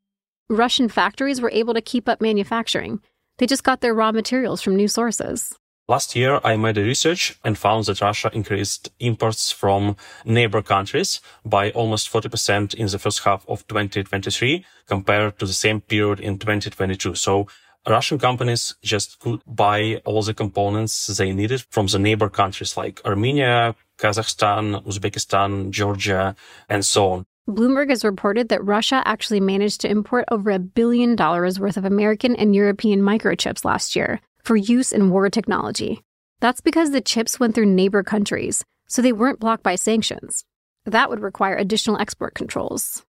Russian 0.51 0.89
factories 0.89 1.39
were 1.39 1.51
able 1.51 1.73
to 1.73 1.81
keep 1.81 2.09
up 2.09 2.19
manufacturing. 2.19 2.99
They 3.37 3.47
just 3.47 3.63
got 3.63 3.79
their 3.79 3.93
raw 3.93 4.11
materials 4.11 4.61
from 4.61 4.75
new 4.75 4.89
sources. 4.89 5.57
Last 5.87 6.13
year, 6.13 6.41
I 6.43 6.57
made 6.57 6.77
a 6.77 6.83
research 6.83 7.39
and 7.45 7.57
found 7.57 7.85
that 7.85 8.01
Russia 8.01 8.29
increased 8.33 8.91
imports 8.99 9.51
from 9.51 9.95
neighbor 10.25 10.61
countries 10.61 11.21
by 11.45 11.71
almost 11.71 12.11
40% 12.11 12.73
in 12.73 12.87
the 12.87 12.99
first 12.99 13.23
half 13.23 13.45
of 13.47 13.65
2023 13.67 14.65
compared 14.87 15.39
to 15.39 15.45
the 15.45 15.53
same 15.53 15.79
period 15.79 16.19
in 16.19 16.37
2022. 16.37 17.15
So 17.15 17.47
Russian 17.87 18.19
companies 18.19 18.75
just 18.83 19.19
could 19.19 19.41
buy 19.47 20.01
all 20.03 20.21
the 20.21 20.33
components 20.33 21.07
they 21.07 21.31
needed 21.31 21.63
from 21.69 21.87
the 21.87 21.97
neighbor 21.97 22.27
countries 22.27 22.75
like 22.75 23.01
Armenia, 23.05 23.73
Kazakhstan, 23.97 24.85
Uzbekistan, 24.85 25.71
Georgia, 25.71 26.35
and 26.67 26.85
so 26.85 27.11
on. 27.11 27.25
Bloomberg 27.49 27.89
has 27.89 28.05
reported 28.05 28.49
that 28.49 28.63
Russia 28.63 29.01
actually 29.05 29.39
managed 29.39 29.81
to 29.81 29.89
import 29.89 30.25
over 30.29 30.51
a 30.51 30.59
billion 30.59 31.15
dollars 31.15 31.59
worth 31.59 31.75
of 31.75 31.85
American 31.85 32.35
and 32.35 32.55
European 32.55 33.01
microchips 33.01 33.65
last 33.65 33.95
year 33.95 34.19
for 34.43 34.55
use 34.55 34.91
in 34.91 35.09
war 35.09 35.29
technology. 35.29 36.01
That's 36.39 36.61
because 36.61 36.91
the 36.91 37.01
chips 37.01 37.39
went 37.39 37.55
through 37.55 37.65
neighbor 37.65 38.03
countries, 38.03 38.63
so 38.87 39.01
they 39.01 39.11
weren't 39.11 39.39
blocked 39.39 39.63
by 39.63 39.75
sanctions. 39.75 40.43
That 40.85 41.09
would 41.09 41.19
require 41.19 41.55
additional 41.55 41.99
export 41.99 42.35
controls. 42.35 43.05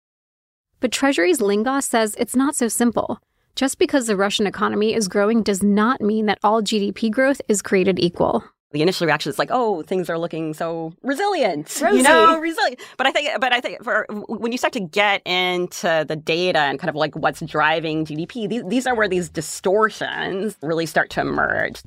But 0.79 0.91
Treasury's 0.91 1.41
Lingos 1.41 1.85
says 1.85 2.15
it's 2.17 2.35
not 2.35 2.55
so 2.55 2.67
simple. 2.67 3.19
Just 3.55 3.77
because 3.77 4.07
the 4.07 4.15
Russian 4.15 4.47
economy 4.47 4.93
is 4.93 5.07
growing 5.07 5.43
does 5.43 5.61
not 5.61 6.01
mean 6.01 6.27
that 6.27 6.39
all 6.43 6.61
GDP 6.61 7.11
growth 7.11 7.41
is 7.47 7.61
created 7.61 7.99
equal. 7.99 8.43
The 8.71 8.83
initial 8.83 9.07
reaction 9.07 9.31
is 9.31 9.39
like, 9.39 9.49
"Oh, 9.51 9.81
things 9.81 10.09
are 10.09 10.17
looking 10.19 10.53
so 10.53 10.93
resilient, 11.01 11.79
Rosy. 11.81 11.97
you 11.97 12.03
know, 12.03 12.37
resilient." 12.39 12.79
But 12.97 13.07
I 13.07 13.11
think, 13.11 13.29
but 13.41 13.51
I 13.51 13.59
think, 13.61 13.83
for 13.83 14.05
when 14.27 14.51
you 14.51 14.57
start 14.59 14.73
to 14.73 14.79
get 14.79 15.25
into 15.25 16.05
the 16.07 16.15
data 16.15 16.59
and 16.59 16.77
kind 16.79 16.89
of 16.89 16.95
like 16.95 17.15
what's 17.15 17.41
driving 17.41 18.05
GDP, 18.05 18.47
these, 18.47 18.63
these 18.67 18.85
are 18.87 18.93
where 18.93 19.07
these 19.07 19.27
distortions 19.29 20.55
really 20.61 20.85
start 20.85 21.09
to 21.11 21.21
emerge. 21.21 21.81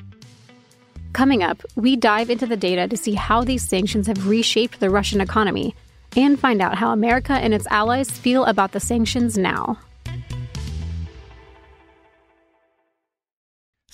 Coming 1.13 1.43
up, 1.43 1.63
we 1.77 1.95
dive 1.95 2.31
into 2.31 2.47
the 2.47 2.57
data 2.57 2.89
to 2.89 2.97
see 2.97 3.15
how 3.15 3.45
these 3.45 3.69
sanctions 3.69 4.07
have 4.07 4.27
reshaped 4.27 4.81
the 4.81 4.91
Russian 4.91 5.21
economy 5.21 5.75
and 6.17 6.41
find 6.41 6.61
out 6.61 6.77
how 6.79 6.91
America 6.93 7.35
and 7.35 7.55
its 7.55 7.67
allies 7.71 8.11
feel 8.11 8.45
about 8.47 8.73
the 8.73 8.81
sanctions 8.81 9.39
now. 9.39 9.79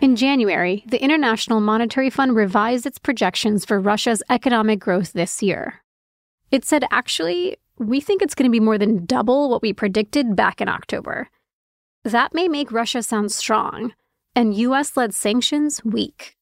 In 0.00 0.16
January, 0.16 0.82
the 0.86 1.02
International 1.02 1.60
Monetary 1.60 2.08
Fund 2.08 2.34
revised 2.34 2.86
its 2.86 2.98
projections 2.98 3.66
for 3.66 3.78
Russia's 3.78 4.22
economic 4.30 4.80
growth 4.80 5.12
this 5.12 5.42
year. 5.42 5.82
It 6.50 6.64
said, 6.64 6.86
actually, 6.90 7.58
we 7.78 8.00
think 8.00 8.22
it's 8.22 8.34
going 8.34 8.50
to 8.50 8.50
be 8.50 8.64
more 8.64 8.78
than 8.78 9.04
double 9.04 9.50
what 9.50 9.60
we 9.60 9.74
predicted 9.74 10.34
back 10.34 10.62
in 10.62 10.68
October. 10.68 11.28
That 12.02 12.32
may 12.32 12.48
make 12.48 12.72
Russia 12.72 13.02
sound 13.02 13.30
strong 13.30 13.92
and 14.34 14.54
US 14.54 14.96
led 14.96 15.14
sanctions 15.14 15.84
weak. 15.84 16.34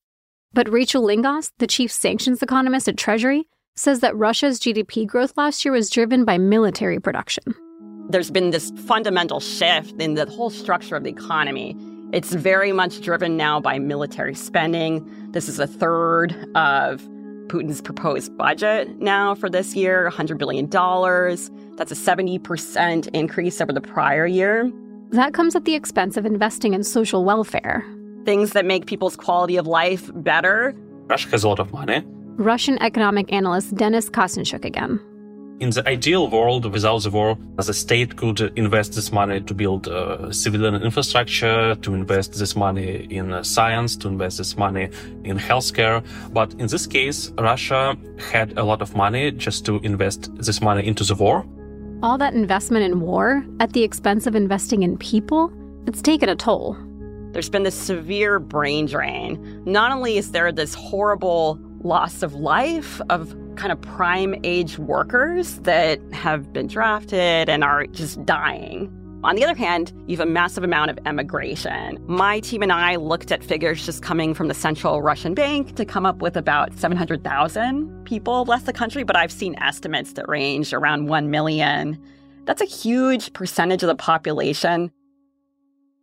But 0.52 0.70
Rachel 0.70 1.02
Lingos, 1.02 1.50
the 1.58 1.66
chief 1.66 1.90
sanctions 1.90 2.42
economist 2.42 2.86
at 2.86 2.96
Treasury, 2.96 3.48
says 3.74 3.98
that 4.00 4.16
Russia's 4.16 4.60
GDP 4.60 5.04
growth 5.04 5.36
last 5.36 5.64
year 5.64 5.72
was 5.72 5.90
driven 5.90 6.24
by 6.24 6.38
military 6.38 7.00
production. 7.00 7.42
There's 8.08 8.30
been 8.30 8.50
this 8.50 8.70
fundamental 8.86 9.40
shift 9.40 10.00
in 10.00 10.14
the 10.14 10.26
whole 10.26 10.50
structure 10.50 10.94
of 10.94 11.02
the 11.02 11.10
economy. 11.10 11.76
It's 12.10 12.32
very 12.32 12.72
much 12.72 13.02
driven 13.02 13.36
now 13.36 13.60
by 13.60 13.78
military 13.78 14.34
spending. 14.34 15.06
This 15.32 15.46
is 15.46 15.58
a 15.58 15.66
third 15.66 16.32
of 16.54 17.02
Putin's 17.48 17.82
proposed 17.82 18.34
budget 18.36 18.98
now 18.98 19.34
for 19.34 19.50
this 19.50 19.76
year 19.76 20.10
$100 20.10 20.38
billion. 20.38 20.68
That's 21.76 21.92
a 21.92 21.94
70% 21.94 23.08
increase 23.12 23.60
over 23.60 23.72
the 23.74 23.82
prior 23.82 24.26
year. 24.26 24.72
That 25.10 25.34
comes 25.34 25.54
at 25.54 25.66
the 25.66 25.74
expense 25.74 26.16
of 26.16 26.24
investing 26.24 26.72
in 26.72 26.82
social 26.82 27.24
welfare. 27.24 27.84
Things 28.24 28.52
that 28.52 28.64
make 28.64 28.86
people's 28.86 29.16
quality 29.16 29.56
of 29.56 29.66
life 29.66 30.10
better. 30.14 30.74
Russia 31.08 31.28
has 31.28 31.44
a 31.44 31.48
lot 31.48 31.60
of 31.60 31.72
money. 31.72 32.02
Russian 32.36 32.80
economic 32.82 33.30
analyst 33.32 33.74
Denis 33.74 34.08
Kasyanchuk 34.08 34.64
again. 34.64 34.98
In 35.60 35.70
the 35.70 35.82
ideal 35.88 36.30
world, 36.30 36.72
without 36.72 37.02
the 37.02 37.10
war, 37.10 37.36
the 37.56 37.74
state 37.74 38.16
could 38.16 38.40
invest 38.56 38.94
this 38.94 39.10
money 39.10 39.40
to 39.40 39.52
build 39.52 39.88
uh, 39.88 40.30
civilian 40.30 40.76
infrastructure, 40.76 41.74
to 41.74 41.94
invest 41.94 42.38
this 42.38 42.54
money 42.54 43.08
in 43.10 43.32
uh, 43.32 43.42
science, 43.42 43.96
to 43.96 44.06
invest 44.06 44.38
this 44.38 44.56
money 44.56 44.88
in 45.24 45.36
healthcare. 45.36 46.04
But 46.32 46.52
in 46.60 46.68
this 46.68 46.86
case, 46.86 47.32
Russia 47.36 47.96
had 48.30 48.56
a 48.56 48.62
lot 48.62 48.82
of 48.82 48.94
money 48.94 49.32
just 49.32 49.66
to 49.66 49.80
invest 49.82 50.32
this 50.36 50.60
money 50.60 50.86
into 50.86 51.02
the 51.02 51.16
war. 51.16 51.44
All 52.04 52.18
that 52.18 52.34
investment 52.34 52.84
in 52.84 53.00
war 53.00 53.44
at 53.58 53.72
the 53.72 53.82
expense 53.82 54.28
of 54.28 54.36
investing 54.36 54.84
in 54.84 54.96
people, 54.96 55.52
it's 55.88 56.00
taken 56.00 56.28
a 56.28 56.36
toll. 56.36 56.76
There's 57.32 57.50
been 57.50 57.64
this 57.64 57.74
severe 57.74 58.38
brain 58.38 58.86
drain. 58.86 59.62
Not 59.64 59.90
only 59.90 60.18
is 60.18 60.30
there 60.30 60.52
this 60.52 60.74
horrible 60.74 61.58
loss 61.82 62.22
of 62.22 62.34
life 62.34 63.00
of 63.10 63.36
kind 63.56 63.72
of 63.72 63.80
prime 63.80 64.34
age 64.44 64.78
workers 64.78 65.58
that 65.60 66.00
have 66.12 66.52
been 66.52 66.66
drafted 66.66 67.48
and 67.48 67.64
are 67.64 67.86
just 67.86 68.24
dying. 68.24 68.92
On 69.24 69.34
the 69.34 69.44
other 69.44 69.56
hand, 69.56 69.92
you 70.06 70.16
have 70.16 70.26
a 70.26 70.30
massive 70.30 70.62
amount 70.62 70.92
of 70.92 70.98
emigration. 71.04 71.98
My 72.06 72.38
team 72.38 72.62
and 72.62 72.70
I 72.70 72.94
looked 72.94 73.32
at 73.32 73.42
figures 73.42 73.84
just 73.84 74.00
coming 74.00 74.32
from 74.32 74.46
the 74.46 74.54
Central 74.54 75.02
Russian 75.02 75.34
Bank 75.34 75.74
to 75.74 75.84
come 75.84 76.06
up 76.06 76.22
with 76.22 76.36
about 76.36 76.78
700,000 76.78 78.04
people 78.04 78.44
left 78.44 78.66
the 78.66 78.72
country, 78.72 79.02
but 79.02 79.16
I've 79.16 79.32
seen 79.32 79.56
estimates 79.56 80.12
that 80.12 80.28
range 80.28 80.72
around 80.72 81.08
1 81.08 81.30
million. 81.32 82.00
That's 82.44 82.62
a 82.62 82.64
huge 82.64 83.32
percentage 83.32 83.82
of 83.82 83.88
the 83.88 83.96
population. 83.96 84.92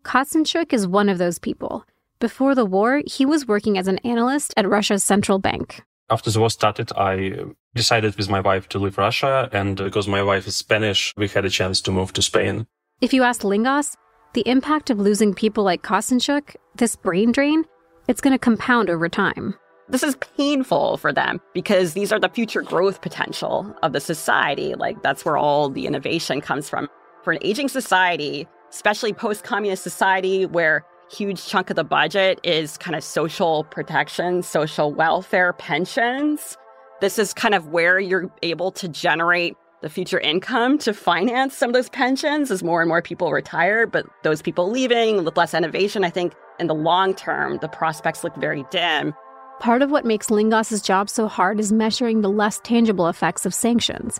Kasyanchuk 0.03 0.73
is 0.73 0.85
one 0.85 1.07
of 1.07 1.17
those 1.17 1.39
people. 1.39 1.85
Before 2.25 2.55
the 2.55 2.65
war, 2.65 3.03
he 3.05 3.23
was 3.23 3.47
working 3.47 3.77
as 3.77 3.87
an 3.87 3.99
analyst 3.99 4.51
at 4.57 4.67
Russia's 4.67 5.03
central 5.03 5.37
bank. 5.37 5.83
After 6.09 6.31
the 6.31 6.39
war 6.39 6.49
started, 6.49 6.91
I 6.97 7.33
decided 7.75 8.15
with 8.15 8.31
my 8.31 8.39
wife 8.39 8.67
to 8.69 8.79
leave 8.79 8.97
Russia. 8.97 9.47
And 9.51 9.79
uh, 9.79 9.83
because 9.83 10.07
my 10.07 10.23
wife 10.23 10.47
is 10.47 10.55
Spanish, 10.55 11.13
we 11.17 11.27
had 11.27 11.45
a 11.45 11.51
chance 11.51 11.81
to 11.81 11.91
move 11.91 12.13
to 12.13 12.23
Spain. 12.23 12.65
If 12.99 13.13
you 13.13 13.21
ask 13.21 13.43
Lingos, 13.43 13.95
the 14.33 14.41
impact 14.47 14.89
of 14.89 14.97
losing 14.97 15.35
people 15.35 15.63
like 15.63 15.83
Kasyanchuk, 15.83 16.55
this 16.73 16.95
brain 16.95 17.31
drain, 17.31 17.63
it's 18.07 18.21
going 18.21 18.33
to 18.33 18.39
compound 18.39 18.89
over 18.89 19.07
time. 19.07 19.53
This 19.87 20.01
is 20.01 20.17
painful 20.35 20.97
for 20.97 21.13
them 21.13 21.39
because 21.53 21.93
these 21.93 22.11
are 22.11 22.19
the 22.19 22.29
future 22.29 22.63
growth 22.63 23.01
potential 23.01 23.71
of 23.83 23.93
the 23.93 24.01
society. 24.01 24.73
Like, 24.73 25.03
that's 25.03 25.25
where 25.25 25.37
all 25.37 25.69
the 25.69 25.85
innovation 25.85 26.41
comes 26.41 26.69
from. 26.69 26.89
For 27.23 27.33
an 27.33 27.39
aging 27.43 27.67
society, 27.67 28.47
especially 28.71 29.13
post 29.13 29.43
communist 29.43 29.83
society, 29.83 30.47
where 30.47 30.83
huge 31.11 31.45
chunk 31.45 31.69
of 31.69 31.75
the 31.75 31.83
budget 31.83 32.39
is 32.43 32.77
kind 32.77 32.95
of 32.95 33.03
social 33.03 33.63
protection, 33.65 34.43
social 34.43 34.93
welfare, 34.93 35.53
pensions. 35.53 36.57
This 37.01 37.19
is 37.19 37.33
kind 37.33 37.53
of 37.53 37.67
where 37.67 37.99
you're 37.99 38.31
able 38.41 38.71
to 38.73 38.87
generate 38.87 39.55
the 39.81 39.89
future 39.89 40.19
income 40.19 40.77
to 40.79 40.93
finance 40.93 41.55
some 41.55 41.69
of 41.69 41.73
those 41.73 41.89
pensions 41.89 42.49
as 42.49 42.63
more 42.63 42.81
and 42.81 42.87
more 42.87 43.01
people 43.01 43.31
retire, 43.31 43.85
but 43.85 44.05
those 44.23 44.41
people 44.41 44.69
leaving 44.69 45.23
with 45.23 45.37
less 45.37 45.53
innovation, 45.53 46.03
I 46.03 46.09
think 46.09 46.33
in 46.59 46.67
the 46.67 46.73
long 46.73 47.13
term, 47.13 47.59
the 47.61 47.67
prospects 47.67 48.23
look 48.23 48.35
very 48.37 48.65
dim. 48.71 49.13
Part 49.59 49.81
of 49.81 49.91
what 49.91 50.05
makes 50.05 50.31
Lingos's 50.31 50.81
job 50.81 51.09
so 51.09 51.27
hard 51.27 51.59
is 51.59 51.71
measuring 51.71 52.21
the 52.21 52.29
less 52.29 52.59
tangible 52.63 53.07
effects 53.07 53.45
of 53.45 53.53
sanctions. 53.53 54.19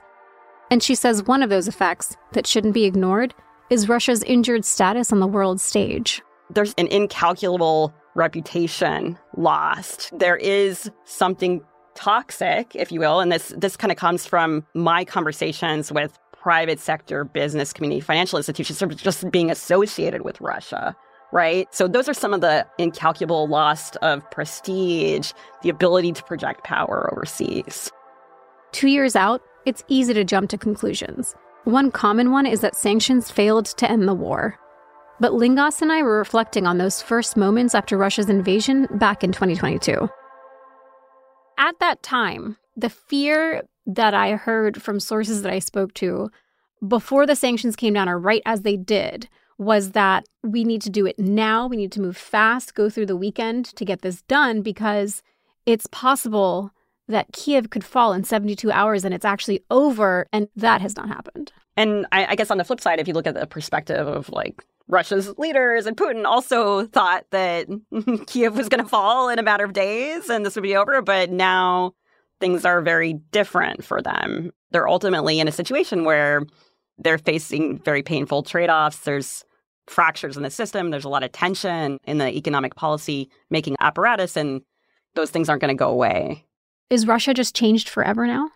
And 0.70 0.84
she 0.84 0.96
says 0.96 1.24
one 1.24 1.42
of 1.42 1.50
those 1.50 1.68
effects 1.68 2.16
that 2.34 2.48
shouldn't 2.48 2.74
be 2.74 2.86
ignored 2.86 3.34
is 3.70 3.90
Russia's 3.90 4.24
injured 4.24 4.66
status 4.66 5.12
on 5.12 5.20
the 5.20 5.28
world 5.28 5.60
stage 5.60 6.22
there's 6.50 6.74
an 6.78 6.88
incalculable 6.88 7.94
reputation 8.16 9.18
lost. 9.36 10.12
There 10.18 10.38
is 10.38 10.90
something 11.06 11.62
toxic, 11.96 12.76
if 12.76 12.92
you 12.92 13.00
will, 13.00 13.20
and 13.20 13.32
this 13.32 13.54
this 13.58 13.78
kind 13.78 13.92
of 13.92 13.98
comes 13.98 14.26
from 14.26 14.66
my 14.74 15.06
conversations 15.06 15.92
with 15.92 16.18
private 16.34 16.80
sector 16.80 17.24
business 17.24 17.74
community 17.74 18.00
financial 18.00 18.38
institutions 18.38 18.78
sort 18.78 18.92
of 18.92 18.98
just 19.02 19.32
being 19.32 19.50
associated 19.50 20.22
with 20.22 20.40
Russia, 20.40 20.96
right? 21.34 21.68
So 21.74 21.88
those 21.88 22.08
are 22.08 22.14
some 22.14 22.34
of 22.34 22.42
the 22.42 22.68
incalculable 22.78 23.48
loss 23.48 23.96
of 23.98 24.30
prestige, 24.30 25.32
the 25.64 25.70
ability 25.70 26.12
to 26.12 26.24
project 26.24 26.64
power 26.64 27.10
overseas. 27.12 27.92
2 28.74 28.90
years 28.90 29.16
out, 29.16 29.42
it's 29.66 29.84
easy 29.88 30.14
to 30.14 30.24
jump 30.24 30.50
to 30.52 30.58
conclusions. 30.58 31.34
One 31.64 31.90
common 31.90 32.32
one 32.32 32.46
is 32.46 32.62
that 32.62 32.76
sanctions 32.76 33.32
failed 33.32 33.66
to 33.66 33.90
end 33.90 34.08
the 34.08 34.14
war. 34.14 34.60
But 35.20 35.34
Lingos 35.34 35.82
and 35.82 35.92
I 35.92 36.04
were 36.04 36.18
reflecting 36.18 36.68
on 36.68 36.78
those 36.78 37.02
first 37.02 37.38
moments 37.38 37.74
after 37.74 37.98
Russia's 37.98 38.30
invasion 38.30 38.88
back 38.92 39.24
in 39.24 39.32
2022. 39.32 40.10
At 41.58 41.80
that 41.80 42.04
time, 42.04 42.58
the 42.76 42.90
fear 42.90 43.64
that 43.86 44.14
I 44.14 44.32
heard 44.32 44.82
from 44.82 45.00
sources 45.00 45.42
that 45.44 45.54
I 45.54 45.60
spoke 45.60 45.94
to 45.96 46.30
before 46.86 47.26
the 47.26 47.36
sanctions 47.36 47.76
came 47.78 47.94
down, 47.94 48.10
or 48.10 48.20
right 48.20 48.42
as 48.46 48.62
they 48.62 48.76
did, 48.76 49.30
was 49.58 49.92
that 49.92 50.26
we 50.44 50.66
need 50.66 50.82
to 50.82 50.90
do 50.90 51.06
it 51.06 51.18
now. 51.18 51.68
We 51.68 51.78
need 51.78 51.94
to 51.94 52.02
move 52.02 52.18
fast, 52.18 52.76
go 52.76 52.90
through 52.90 53.06
the 53.06 53.16
weekend 53.16 53.66
to 53.78 53.86
get 53.86 54.02
this 54.02 54.22
done 54.24 54.62
because 54.62 55.24
it's 55.66 55.88
possible 55.88 56.72
that 57.08 57.32
Kiev 57.32 57.70
could 57.70 57.84
fall 57.84 58.12
in 58.12 58.26
72 58.26 58.70
hours 58.70 59.06
and 59.06 59.14
it's 59.14 59.26
actually 59.26 59.64
over. 59.72 60.28
And 60.34 60.50
that 60.58 60.82
has 60.82 60.98
not 60.98 61.08
happened. 61.08 61.54
And 61.78 62.06
I, 62.12 62.26
I 62.26 62.36
guess 62.36 62.52
on 62.52 62.58
the 62.58 62.64
flip 62.66 62.82
side, 62.82 63.00
if 63.00 63.08
you 63.08 63.14
look 63.14 63.28
at 63.28 63.36
the 63.36 63.48
perspective 63.48 64.08
of 64.08 64.30
like 64.30 64.62
Russia's 64.88 65.36
leaders 65.38 65.86
and 65.86 65.98
Putin 65.98 66.26
also 66.26 66.86
thought 66.86 67.26
that 67.32 67.68
Kiev 68.28 68.56
was 68.56 68.70
going 68.70 68.84
to 68.84 68.90
fall 68.90 69.30
in 69.30 69.40
a 69.40 69.44
matter 69.44 69.66
of 69.66 69.74
days 69.74 70.30
and 70.30 70.46
this 70.46 70.56
would 70.56 70.64
be 70.64 70.76
over. 70.76 71.02
But 71.02 71.32
now 71.32 71.94
things 72.40 72.66
are 72.66 72.82
very 72.82 73.14
different 73.32 73.84
for 73.84 74.02
them. 74.02 74.52
They're 74.72 74.88
ultimately 74.88 75.40
in 75.40 75.48
a 75.48 75.52
situation 75.52 76.04
where 76.04 76.44
they're 76.98 77.18
facing 77.18 77.80
very 77.80 78.04
painful 78.04 78.44
trade 78.44 78.70
offs. 78.70 79.00
There's 79.00 79.44
fractures 79.88 80.38
in 80.38 80.44
the 80.44 80.50
system, 80.50 80.90
there's 80.90 81.06
a 81.06 81.10
lot 81.10 81.24
of 81.24 81.32
tension 81.32 82.00
in 82.06 82.18
the 82.18 82.30
economic 82.30 82.76
policy 82.76 83.30
making 83.52 83.76
apparatus, 83.80 84.36
and 84.36 84.62
those 85.14 85.30
things 85.30 85.48
aren't 85.48 85.62
going 85.62 85.76
to 85.76 85.80
go 85.80 85.90
away. 85.90 86.44
Is 86.90 87.06
Russia 87.08 87.34
just 87.34 87.56
changed 87.56 87.90
forever 87.90 88.26
now? 88.26 88.50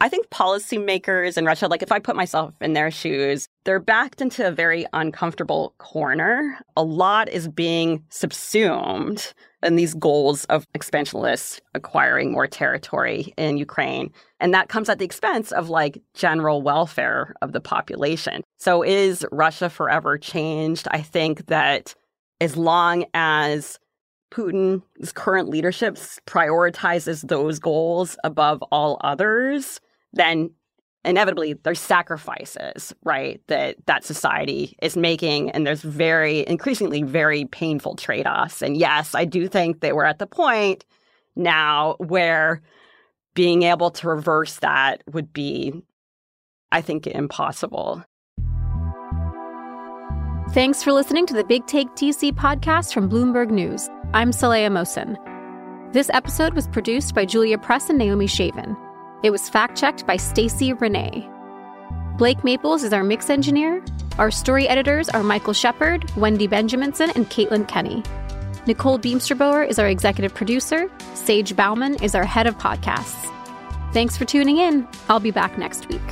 I 0.00 0.08
think 0.08 0.28
policymakers 0.30 1.36
in 1.36 1.44
Russia, 1.44 1.66
like 1.66 1.82
if 1.82 1.90
I 1.90 1.98
put 1.98 2.14
myself 2.14 2.54
in 2.60 2.72
their 2.72 2.90
shoes, 2.90 3.48
they're 3.64 3.80
backed 3.80 4.20
into 4.20 4.46
a 4.46 4.52
very 4.52 4.86
uncomfortable 4.92 5.74
corner. 5.78 6.58
A 6.76 6.84
lot 6.84 7.28
is 7.28 7.48
being 7.48 8.04
subsumed 8.08 9.32
in 9.62 9.74
these 9.74 9.94
goals 9.94 10.44
of 10.44 10.66
expansionists 10.72 11.60
acquiring 11.74 12.30
more 12.30 12.46
territory 12.46 13.34
in 13.36 13.56
Ukraine. 13.56 14.12
And 14.38 14.54
that 14.54 14.68
comes 14.68 14.88
at 14.88 15.00
the 15.00 15.04
expense 15.04 15.50
of 15.50 15.68
like 15.68 16.00
general 16.14 16.62
welfare 16.62 17.34
of 17.42 17.52
the 17.52 17.60
population. 17.60 18.44
So 18.56 18.84
is 18.84 19.26
Russia 19.32 19.68
forever 19.68 20.16
changed? 20.16 20.86
I 20.92 21.02
think 21.02 21.46
that 21.46 21.94
as 22.40 22.56
long 22.56 23.04
as 23.14 23.80
Putin's 24.30 25.10
current 25.12 25.48
leadership 25.48 25.96
prioritizes 26.26 27.26
those 27.26 27.58
goals 27.58 28.16
above 28.22 28.62
all 28.70 29.00
others, 29.02 29.80
then 30.12 30.50
inevitably 31.04 31.54
there's 31.62 31.80
sacrifices 31.80 32.92
right 33.04 33.40
that 33.46 33.76
that 33.86 34.04
society 34.04 34.76
is 34.82 34.96
making 34.96 35.50
and 35.50 35.66
there's 35.66 35.82
very 35.82 36.46
increasingly 36.46 37.02
very 37.02 37.44
painful 37.46 37.94
trade-offs. 37.94 38.62
And 38.62 38.76
yes 38.76 39.14
i 39.14 39.24
do 39.24 39.48
think 39.48 39.80
that 39.80 39.94
we're 39.94 40.04
at 40.04 40.18
the 40.18 40.26
point 40.26 40.84
now 41.36 41.94
where 41.98 42.60
being 43.34 43.62
able 43.62 43.90
to 43.92 44.08
reverse 44.08 44.56
that 44.56 45.02
would 45.12 45.32
be 45.32 45.72
i 46.72 46.80
think 46.80 47.06
impossible. 47.06 48.04
Thanks 50.52 50.82
for 50.82 50.92
listening 50.92 51.26
to 51.26 51.34
the 51.34 51.44
big 51.44 51.66
take 51.66 51.88
dc 51.90 52.32
podcast 52.32 52.92
from 52.92 53.08
bloomberg 53.08 53.50
news. 53.50 53.88
I'm 54.14 54.30
saleha 54.32 54.70
mohsin 54.70 55.16
this 55.92 56.10
episode 56.12 56.52
was 56.52 56.68
produced 56.68 57.14
by 57.14 57.24
julia 57.24 57.56
press 57.56 57.88
and 57.88 57.98
naomi 57.98 58.26
shavin 58.26 58.76
it 59.22 59.30
was 59.30 59.48
fact 59.48 59.76
checked 59.76 60.06
by 60.06 60.16
Stacy 60.16 60.72
Renee. 60.72 61.28
Blake 62.16 62.42
Maples 62.44 62.82
is 62.82 62.92
our 62.92 63.04
mix 63.04 63.30
engineer. 63.30 63.82
Our 64.18 64.30
story 64.30 64.68
editors 64.68 65.08
are 65.08 65.22
Michael 65.22 65.52
Shepard, 65.52 66.10
Wendy 66.16 66.48
Benjaminson, 66.48 67.14
and 67.14 67.28
Caitlin 67.30 67.68
Kenny. 67.68 68.02
Nicole 68.66 68.98
Beemsterboer 68.98 69.68
is 69.68 69.78
our 69.78 69.88
executive 69.88 70.34
producer. 70.34 70.90
Sage 71.14 71.54
Bauman 71.56 71.94
is 72.02 72.14
our 72.14 72.24
head 72.24 72.46
of 72.46 72.58
podcasts. 72.58 73.32
Thanks 73.92 74.16
for 74.16 74.24
tuning 74.24 74.58
in. 74.58 74.86
I'll 75.08 75.20
be 75.20 75.30
back 75.30 75.56
next 75.56 75.88
week. 75.88 76.02